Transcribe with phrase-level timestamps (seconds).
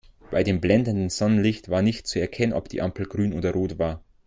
[0.31, 4.03] Bei dem blendenden Sonnenlicht war nicht zu erkennen, ob die Ampel grün oder rot war.